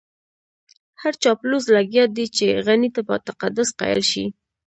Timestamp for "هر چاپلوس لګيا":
1.01-2.05